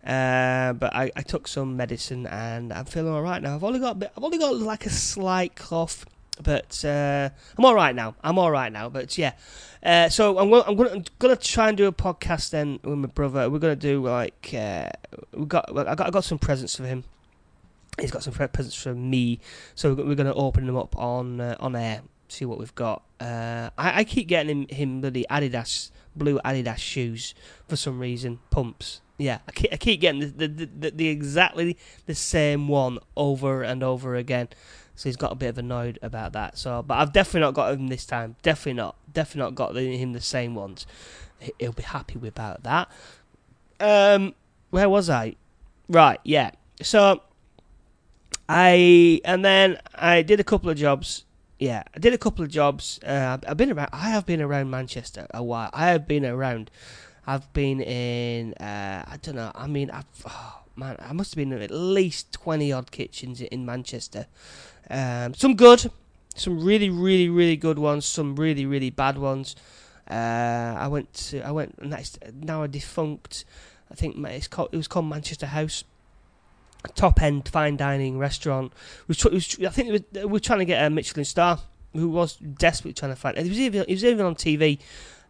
[0.05, 3.57] Uh, but I, I took some medicine and I'm feeling all right now.
[3.57, 6.07] I've only got a bit, I've only got like a slight cough,
[6.43, 8.15] but uh, I'm all right now.
[8.23, 8.89] I'm all right now.
[8.89, 9.33] But yeah,
[9.83, 13.09] uh, so I'm, I'm gonna I'm gonna try and do a podcast then with my
[13.09, 13.49] brother.
[13.51, 14.91] We're gonna do like uh,
[15.33, 17.05] we got I got I got some presents for him
[18.01, 19.41] he's got some presents from me,
[19.75, 22.03] so we're to open them up on uh, on air.
[22.29, 23.03] See what we've got.
[23.19, 27.35] Uh, I, I, keep getting him him the Adidas blue Adidas shoes
[27.69, 28.39] for some reason.
[28.51, 29.01] Pumps.
[29.19, 31.77] Yeah, I keep, I keep getting the the, the the, exactly
[32.07, 34.49] the same one over and over again.
[35.01, 36.59] So he's got a bit of annoyed about that.
[36.59, 38.37] So, but I've definitely not got him this time.
[38.43, 38.97] Definitely not.
[39.11, 40.87] Definitely not got him the same ones.
[41.59, 42.91] He'll be happy about that.
[43.81, 44.35] Um,
[44.69, 45.37] where was I?
[45.89, 46.21] Right.
[46.23, 46.51] Yeah.
[46.83, 47.23] So
[48.47, 51.25] I and then I did a couple of jobs.
[51.59, 53.01] Yeah, I did a couple of jobs.
[53.03, 53.89] Uh, I've been around.
[53.95, 55.71] I have been around Manchester a while.
[55.73, 56.71] I have been around.
[57.27, 58.53] I've been in.
[58.53, 59.51] Uh, I don't know.
[59.55, 60.05] I mean, I've.
[60.27, 64.27] Oh, man, I must have been in at least twenty odd kitchens in Manchester.
[64.91, 65.91] Um, some good,
[66.35, 68.07] some really, really, really good ones.
[68.07, 69.55] Some really, really bad ones.
[70.11, 71.43] Uh, I went to.
[71.43, 71.79] I went.
[72.35, 73.45] Now a defunct.
[73.91, 74.71] I think it's called.
[74.73, 75.85] It was called Manchester House
[76.95, 78.73] top end fine dining restaurant.
[79.07, 81.61] Was, was, I think was, we were trying to get a Michelin star.
[81.93, 83.37] Who was desperately trying to find.
[83.37, 84.79] It was even it was even on TV.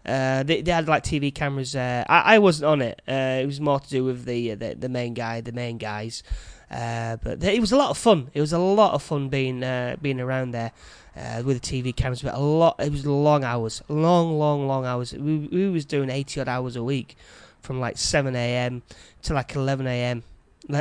[0.04, 1.76] Uh, they, they had like TV cameras.
[1.76, 3.02] Uh, I, I wasn't on it.
[3.06, 6.22] Uh, it was more to do with the the, the main guy, the main guys.
[6.70, 8.30] Uh, but it was a lot of fun.
[8.32, 10.72] It was a lot of fun being uh, being around there
[11.16, 12.22] uh, with the TV cameras.
[12.22, 12.76] But a lot.
[12.78, 15.12] It was long hours, long, long, long hours.
[15.12, 17.16] We we was doing eighty odd hours a week,
[17.60, 18.82] from like seven a.m.
[19.22, 20.22] to like eleven a.m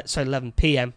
[0.06, 0.94] sorry, 11 p.m.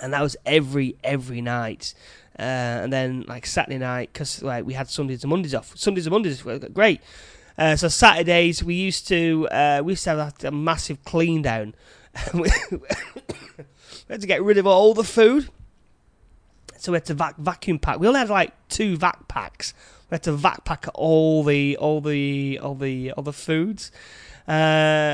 [0.00, 1.94] And that was every every night.
[2.38, 2.42] Uh,
[2.82, 5.76] and then like Saturday night, because like we had Sundays and Mondays off.
[5.76, 7.00] Sundays and Mondays were great.
[7.56, 11.74] Uh, so Saturdays we used to uh, we used to have a massive clean down.
[12.34, 12.48] we
[14.08, 15.48] had to get rid of all the food.
[16.78, 17.98] So we had to vac- vacuum pack.
[17.98, 19.74] We only had like two vac packs.
[20.08, 23.90] We had to vac pack all the all the all the all the foods.
[24.46, 24.52] Uh,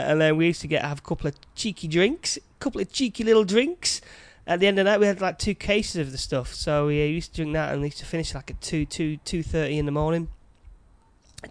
[0.07, 2.93] and then we used to get have a couple of cheeky drinks, a couple of
[2.93, 4.01] cheeky little drinks.
[4.47, 6.55] At the end of the night, we had like two cases of the stuff.
[6.55, 9.17] So we used to drink that, and we used to finish like at two, two,
[9.19, 10.29] two thirty in the morning,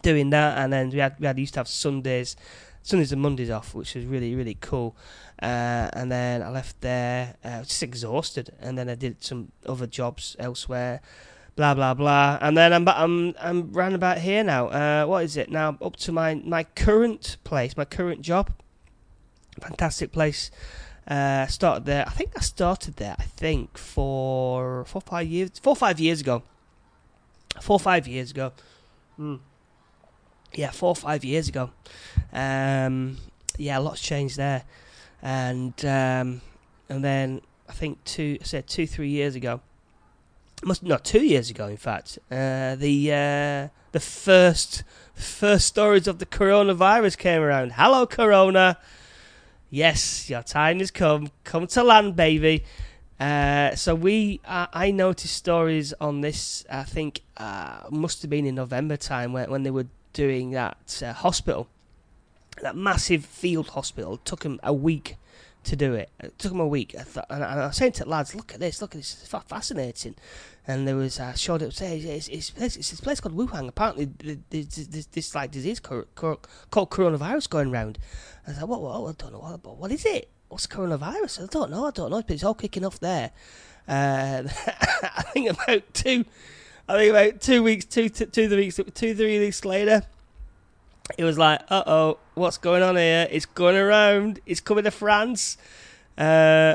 [0.01, 0.57] doing that.
[0.57, 2.35] And then we had we had used to have Sundays,
[2.83, 4.95] Sundays and Mondays off, which was really really cool.
[5.41, 8.51] Uh, and then I left there, uh, just exhausted.
[8.59, 11.01] And then I did some other jobs elsewhere
[11.55, 12.37] blah blah blah.
[12.41, 14.67] And then I'm I'm I'm round about here now.
[14.67, 15.77] Uh, what is it now?
[15.81, 18.51] Up to my my current place, my current job.
[19.59, 20.49] Fantastic place.
[21.07, 22.05] Uh, started there.
[22.07, 23.15] I think I started there.
[23.19, 26.43] I think for four five years, four five years ago.
[27.61, 28.53] Four five years ago.
[29.19, 29.39] Mm.
[30.53, 31.71] Yeah, four or five years ago.
[32.31, 33.17] Um,
[33.57, 34.63] yeah, a lot's changed there,
[35.21, 36.41] and um,
[36.89, 39.61] and then I think two, I said two three years ago
[40.65, 42.19] must not two years ago, in fact.
[42.31, 47.73] Uh, the uh, the first first stories of the coronavirus came around.
[47.73, 48.77] Hello, Corona.
[49.73, 51.31] Yes, your time has come.
[51.45, 52.63] Come to land, baby.
[53.19, 56.63] Uh, so we, uh, I noticed stories on this.
[56.69, 61.01] I think uh, must have been in November time when when they were doing that
[61.03, 61.69] uh, hospital,
[62.61, 64.13] that massive field hospital.
[64.13, 65.15] It took them a week
[65.63, 66.09] to do it.
[66.19, 66.95] It took them a week.
[66.97, 68.81] I thought, and I was saying to the lads, "Look at this!
[68.81, 69.23] Look at this!
[69.23, 70.15] It's fascinating."
[70.65, 73.67] And there was uh, showed up say it's, it's, it's, it's this place called Wuhan.
[73.67, 74.05] Apparently,
[74.49, 77.99] there's this, this like disease called coronavirus going around.
[78.47, 78.81] I was like, "What?
[78.81, 79.09] what?
[79.09, 79.39] I don't know.
[79.39, 80.29] What, what is it?
[80.47, 81.43] What's coronavirus?
[81.43, 81.85] I don't know.
[81.85, 82.21] I don't know.
[82.21, 83.31] But it's all kicking off there."
[83.87, 84.43] Uh,
[85.03, 86.25] I think about two.
[86.87, 90.03] I think about two weeks, two, two, two, three two, three weeks later,
[91.17, 93.27] it was like, uh oh, what's going on here?
[93.29, 94.39] It's going around.
[94.45, 95.57] It's coming to France.
[96.17, 96.21] Uh,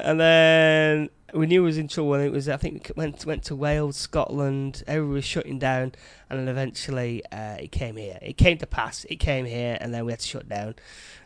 [0.05, 2.15] and then we knew it was in trouble.
[2.15, 4.83] And it was, I think, went went to Wales, Scotland.
[4.87, 5.93] Everyone was shutting down,
[6.29, 8.19] and then eventually uh, it came here.
[8.21, 9.05] It came to pass.
[9.05, 10.75] It came here, and then we had to shut down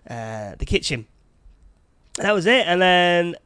[0.08, 1.06] uh, the kitchen.
[2.18, 2.66] And that was it.
[2.66, 3.36] And then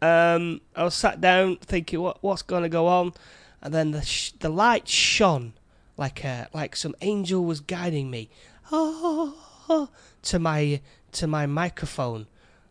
[0.00, 3.12] um, I was sat down thinking, what what's going to go on?
[3.60, 5.54] And then the sh- the light shone
[5.96, 8.28] like a, like some angel was guiding me
[8.72, 9.88] oh,
[10.22, 10.80] to my
[11.12, 12.26] to my microphone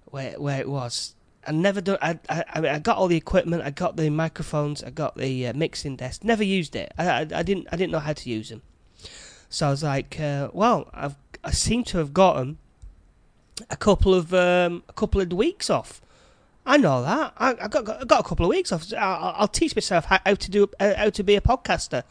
[0.06, 1.16] where where it was.
[1.46, 1.98] I never done.
[2.02, 3.64] I, I I got all the equipment.
[3.64, 4.84] I got the microphones.
[4.84, 6.24] I got the uh, mixing desk.
[6.24, 6.94] Never used it.
[6.98, 8.62] I, I, I didn't I didn't know how to use them.
[9.50, 12.58] So I was like, uh, well, I've I seem to have gotten
[13.70, 16.02] a couple of um, a couple of weeks off.
[16.66, 17.34] I know that.
[17.38, 18.92] I, I got I got a couple of weeks off.
[18.98, 22.04] I'll, I'll teach myself how, how to do how to be a podcaster.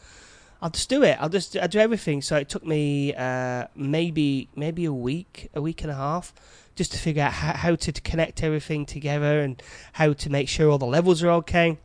[0.63, 1.17] I'll just do it.
[1.19, 2.21] I'll just I do everything.
[2.21, 6.33] So it took me uh, maybe maybe a week, a week and a half,
[6.73, 10.69] just to figure out how, how to connect everything together and how to make sure
[10.69, 11.77] all the levels are okay.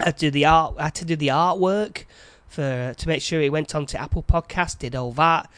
[0.00, 0.76] I had to do the art.
[0.78, 2.06] I had to do the artwork
[2.48, 4.78] for to make sure it went onto Apple Podcast.
[4.78, 5.50] Did all that.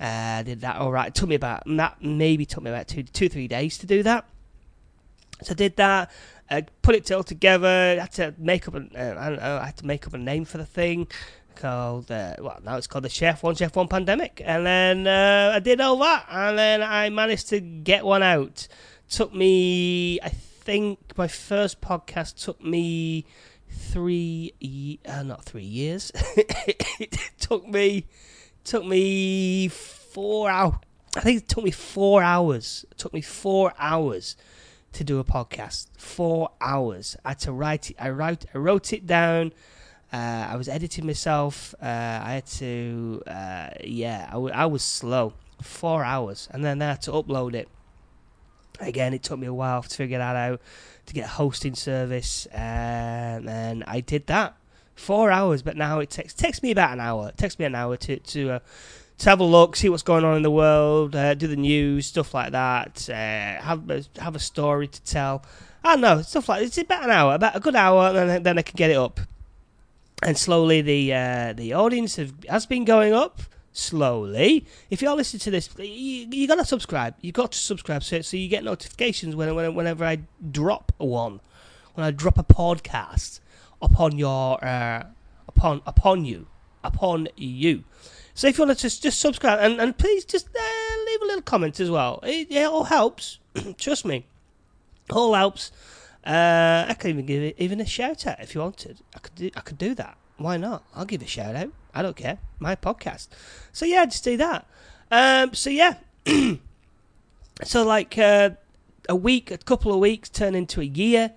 [0.00, 1.08] Uh, did that all right.
[1.08, 4.02] It took me about that maybe took me about two two three days to do
[4.04, 4.24] that.
[5.42, 6.10] So I did that.
[6.52, 7.68] I put it all together.
[7.68, 8.74] I had to make up.
[8.74, 9.58] A, uh, don't know.
[9.62, 11.06] I had to make up a name for the thing
[11.54, 15.52] called uh, well now it's called the Chef One Chef One Pandemic, and then uh,
[15.54, 18.68] I did all that, and then I managed to get one out.
[19.08, 23.26] Took me, I think, my first podcast took me
[23.68, 26.12] three, uh, not three years.
[26.36, 28.06] it took me,
[28.64, 30.76] took me four hours.
[31.16, 32.84] I think it took me four hours.
[32.90, 34.36] It took me four hours
[34.92, 35.88] to do a podcast.
[35.96, 37.16] Four hours.
[37.24, 37.96] I had to write it.
[37.98, 38.44] I wrote.
[38.54, 39.52] I wrote it down.
[40.12, 41.74] Uh, I was editing myself.
[41.80, 45.34] Uh, I had to, uh, yeah, I, w- I was slow.
[45.62, 46.48] Four hours.
[46.50, 47.68] And then I had to upload it.
[48.80, 50.60] Again, it took me a while to figure that out,
[51.06, 52.46] to get a hosting service.
[52.46, 54.56] and then I did that.
[54.96, 57.28] Four hours, but now it takes takes me about an hour.
[57.28, 58.58] It takes me an hour to to, uh,
[59.18, 62.06] to have a look, see what's going on in the world, uh, do the news,
[62.06, 63.08] stuff like that.
[63.08, 65.42] Uh, have a, have a story to tell.
[65.82, 68.42] I don't know stuff like it's about an hour, about a good hour, and then,
[68.42, 69.20] then I can get it up
[70.22, 74.66] and slowly the uh, the audience have, has been going up slowly.
[74.90, 77.14] If you're listening to this, you, you got to subscribe.
[77.20, 81.40] You got to subscribe so, so you get notifications when, when, whenever I drop one,
[81.94, 83.40] when I drop a podcast
[83.80, 85.06] upon your uh,
[85.48, 86.46] upon upon you
[86.84, 87.84] upon you.
[88.34, 91.26] So if you want to just just subscribe and, and please just uh, leave a
[91.26, 92.20] little comment as well.
[92.22, 93.38] It, it all helps.
[93.78, 94.26] Trust me,
[95.10, 95.72] all helps.
[96.24, 99.00] Uh, I could even give it even a shout out if you wanted.
[99.14, 100.16] I could do, I could do that.
[100.36, 100.84] Why not?
[100.94, 101.70] I'll give a shout out.
[101.94, 102.38] I don't care.
[102.58, 103.28] My podcast.
[103.72, 104.66] So yeah, just do that.
[105.10, 105.94] Um, so yeah.
[107.64, 108.50] so like uh,
[109.08, 111.32] a week, a couple of weeks turn into a year.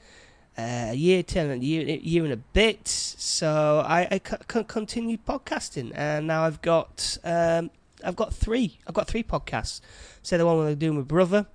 [0.56, 2.88] Uh, a year, turn a year, year and a bit.
[2.88, 7.72] So I, I c- continued podcasting, and now I've got um,
[8.04, 8.78] I've got three.
[8.86, 9.82] I've got three podcasts.
[10.22, 11.48] So the one I'm doing with brother,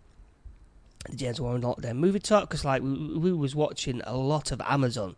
[1.09, 4.61] the James Warren Lockdown movie talk because like we, we, was watching a lot of
[4.63, 5.17] Amazon,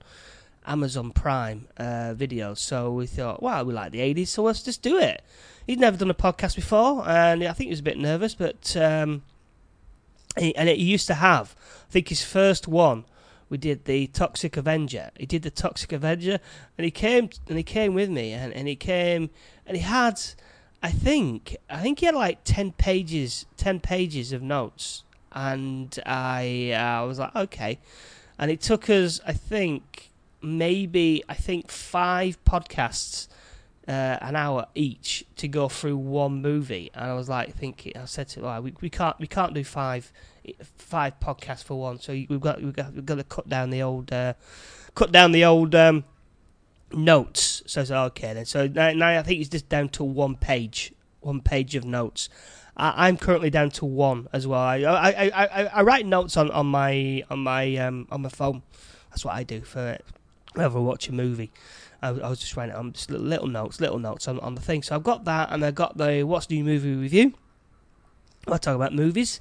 [0.66, 2.58] Amazon Prime uh, videos.
[2.58, 5.22] So we thought, wow, we like the 80s, so let's just do it.
[5.66, 8.76] He'd never done a podcast before, and I think he was a bit nervous, but
[8.76, 9.22] um,
[10.38, 11.54] he, and he used to have.
[11.88, 13.04] I think his first one
[13.48, 15.10] we did the Toxic Avenger.
[15.18, 16.38] He did the Toxic Avenger,
[16.78, 19.30] and he came and he came with me, and, and he came
[19.66, 20.20] and he had,
[20.82, 25.02] I think, I think he had like ten pages, ten pages of notes
[25.32, 27.78] and I uh, was like, okay.
[28.38, 30.10] And it took us, I think,
[30.42, 33.28] maybe I think five podcasts,
[33.86, 36.90] uh, an hour each, to go through one movie.
[36.94, 39.64] And I was like, thinking, I said to him, we we can't we can't do
[39.64, 40.12] five
[40.76, 41.98] five podcasts for one.
[42.00, 44.34] So we've got we've got, we've got to cut down the old uh,
[44.94, 45.74] cut down the old.
[45.74, 46.04] Um,
[46.92, 47.62] notes.
[47.66, 48.44] So I said, okay then.
[48.44, 52.28] So now, now I think it's just down to one page, one page of notes.
[52.80, 54.60] I, I'm currently down to one as well.
[54.60, 58.62] I I, I, I, write notes on, on my on my um, on my phone.
[59.10, 59.98] That's what I do for
[60.54, 61.50] whenever I watch a movie.
[62.02, 64.82] I, I was just writing just little, little notes, little notes on, on the thing.
[64.82, 67.34] So I've got that, and I've got the what's the new movie review.
[68.48, 69.40] I talk about movies.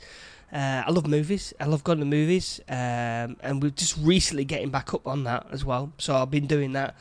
[0.52, 1.54] Uh, I love movies.
[1.60, 5.48] I love going to movies, um, and we're just recently getting back up on that
[5.52, 5.94] as well.
[5.98, 6.96] So I've been doing that.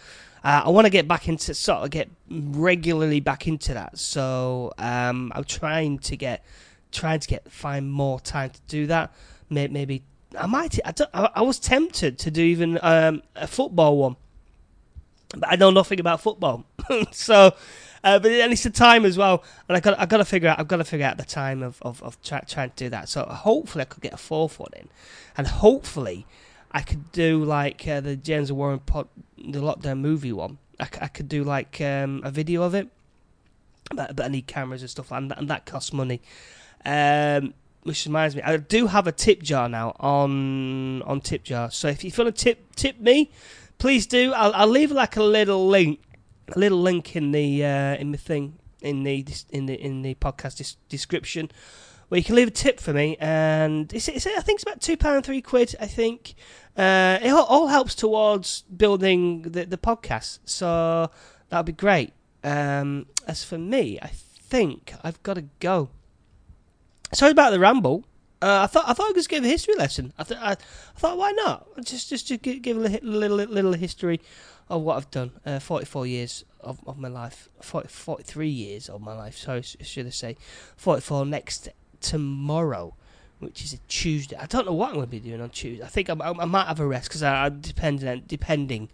[0.49, 3.99] Uh, I want to get back into sort of get regularly back into that.
[3.99, 6.43] So um, I'm trying to get
[6.91, 9.13] trying to get find more time to do that.
[9.51, 10.05] Maybe,
[10.39, 10.79] I might.
[10.87, 14.17] I, I, I, was tempted to do even um, a football one,
[15.37, 16.65] but I know nothing about football.
[17.13, 17.55] so
[18.03, 20.49] uh, but and it's the time as well, and I got I got to figure
[20.49, 22.89] out I've got to figure out the time of of, of try, trying to do
[22.89, 23.11] that.
[23.11, 24.89] So hopefully I could get a fourth one in,
[25.37, 26.27] and hopefully
[26.71, 30.59] I could do like uh, the James Warren pod, the lockdown movie one.
[30.79, 32.89] I, I could do like um, a video of it,
[33.95, 36.21] but, but I need cameras and stuff, and, and that costs money.
[36.85, 41.71] Um, which reminds me, I do have a tip jar now on on tip jar.
[41.71, 43.31] So if you want to tip tip me,
[43.79, 44.33] please do.
[44.35, 46.01] I'll, I'll leave like a little link
[46.55, 50.15] a little link in the uh, in the thing in the in the in the
[50.17, 51.51] podcast description
[52.09, 54.81] where you can leave a tip for me, and it's, it's I think it's about
[54.81, 55.75] two pound three quid.
[55.81, 56.35] I think
[56.77, 61.11] uh, it all, helps towards building the the podcast, so
[61.49, 62.13] that'd be great.
[62.43, 65.91] Um, as for me, I think I've got to go.
[67.13, 68.05] Sorry about the ramble.
[68.41, 70.13] Uh, I thought I thought I could give a history lesson.
[70.19, 71.67] I, th- I, I thought why not?
[71.85, 74.21] Just just to give, a little, little little history
[74.71, 75.33] of what I've done.
[75.45, 77.49] Uh, 44 years of, of my life.
[77.61, 80.37] 40, 43 years of my life, sorry, should I say.
[80.77, 81.69] 44 next
[82.01, 82.95] tomorrow,
[83.39, 84.37] which is a Tuesday.
[84.37, 85.85] I don't know what I'm going to be doing on Tuesday.
[85.85, 88.89] I think I, I, I might have a rest because I, I depending depending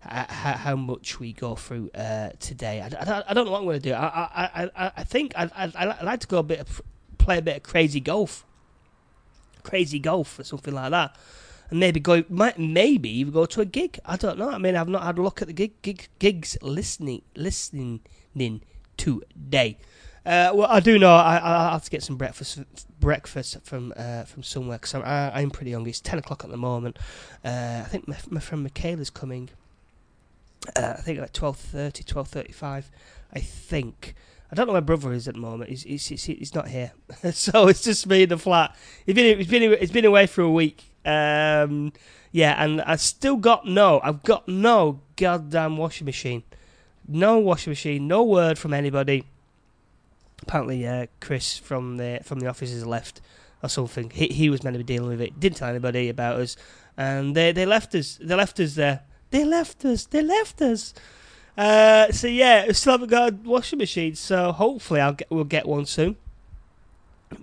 [0.00, 2.80] how, how, much we go through uh, today.
[2.80, 3.94] I, I, I, don't know what I'm going to do.
[3.94, 4.06] I
[4.54, 6.80] I, I, I think I'd, I'd like to go a bit of,
[7.18, 8.46] play a bit of crazy golf,
[9.64, 11.16] crazy golf or something like that
[11.70, 13.98] and maybe go might maybe even go to a gig.
[14.04, 14.50] I don't know.
[14.50, 18.00] I mean, I've not had a look at the gig, gig gigs listening listening
[18.96, 19.78] today.
[20.26, 22.60] Uh, well, I do know I, I have to get some breakfast
[23.00, 25.90] breakfast from uh, from somewhere because I'm, I'm pretty hungry.
[25.90, 26.98] It's ten o'clock at the moment.
[27.44, 29.50] Uh, I think my, my friend Michaela's coming.
[30.76, 32.84] Uh, I think like 12.30, 12.35,
[33.32, 34.14] I think.
[34.50, 35.70] I don't know where brother is at the moment.
[35.70, 36.92] He's he's, he's, he's not here,
[37.32, 38.74] so it's just me in the flat.
[39.04, 41.92] He's been he's been he's been away for a week, um,
[42.32, 44.00] yeah, and I still got no.
[44.02, 46.44] I've got no goddamn washing machine.
[47.06, 48.08] No washing machine.
[48.08, 49.24] No word from anybody.
[50.42, 53.20] Apparently, uh, Chris from the from the office has left
[53.62, 54.10] or something.
[54.10, 55.38] He he was meant to be dealing with it.
[55.38, 56.56] Didn't tell anybody about us,
[56.96, 58.18] and they they left us.
[58.20, 59.00] They left us there.
[59.30, 60.06] They left us.
[60.06, 60.94] They left us.
[61.56, 64.14] Uh, so yeah, we still haven't got a washing machine.
[64.14, 66.16] So hopefully, I'll get we'll get one soon.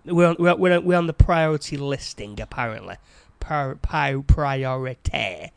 [0.03, 2.95] We're on, we're, we're on, we're on the priority listing apparently
[3.45, 5.51] par, priority.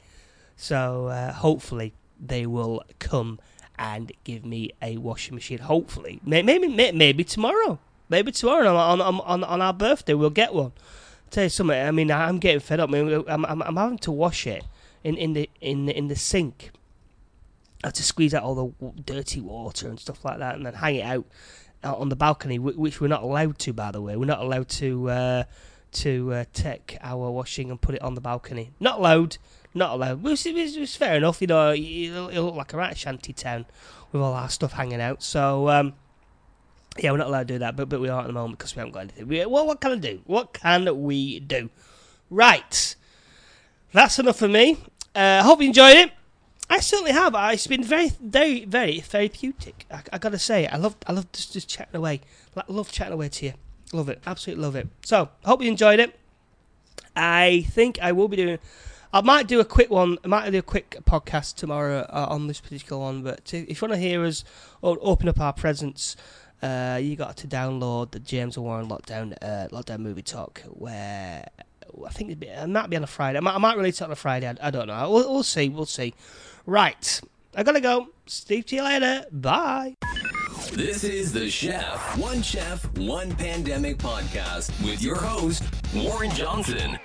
[0.57, 3.39] So uh, hopefully they will come
[3.79, 5.59] and give me a washing machine.
[5.59, 7.79] Hopefully, maybe maybe tomorrow.
[8.09, 10.73] Maybe tomorrow on on on, on our birthday we'll get one.
[10.73, 11.79] I'll tell you something.
[11.79, 12.89] I mean, I'm getting fed up.
[12.89, 14.65] I mean, I'm, I'm, I'm having to wash it
[15.05, 16.71] in, in the in the, in the sink.
[17.85, 20.75] I have to squeeze out all the dirty water and stuff like that, and then
[20.75, 21.27] hang it out,
[21.85, 23.73] out on the balcony, which we're not allowed to.
[23.73, 25.11] By the way, we're not allowed to.
[25.11, 25.45] Uh,
[25.91, 28.73] to uh, take our washing and put it on the balcony.
[28.79, 29.39] Not allowed,
[29.75, 30.23] not allowed.
[30.23, 31.71] Was, it was fair enough, you know.
[31.71, 33.67] It, it looked like a right shanty town
[34.13, 35.23] with all our stuff hanging out.
[35.23, 35.95] So um,
[36.99, 38.75] yeah, we're not allowed to do that, but but we are at the moment because
[38.75, 39.29] we haven't got anything.
[39.29, 40.21] We, well, what can I do?
[40.25, 41.71] What can we do?
[42.31, 42.97] Right,
[43.93, 44.79] that's enough for me.
[45.15, 46.13] I uh, hope you enjoyed it.
[46.71, 47.35] I certainly have.
[47.53, 49.87] It's been very, very, very therapeutic.
[49.91, 52.21] I, I gotta say, I love, I love just, just chatting away.
[52.55, 53.53] I love chatting away to you.
[53.93, 54.21] Love it.
[54.27, 54.89] Absolutely love it.
[55.03, 56.19] So, hope you enjoyed it.
[57.17, 58.59] I think I will be doing.
[59.13, 60.19] I might do a quick one.
[60.23, 63.23] I might do a quick podcast tomorrow uh, on this particular one.
[63.23, 64.45] But if you want to hear us
[64.83, 66.17] open up our presents,
[66.63, 71.49] uh, you got to download the James Warren Lockdown uh, Lockdown Movie Talk, where
[72.07, 73.39] I think it might be on a Friday.
[73.39, 74.47] I might, I might release it on a Friday.
[74.47, 75.11] I, I don't know.
[75.11, 75.69] We'll, we'll see.
[75.71, 76.15] We'll see.
[76.67, 77.21] Right.
[77.55, 78.09] I gotta go.
[78.27, 79.25] Steve to you later.
[79.33, 79.97] Bye.
[80.73, 85.63] This is the Chef, One Chef, One Pandemic podcast with your host,
[85.95, 86.99] Warren Johnson.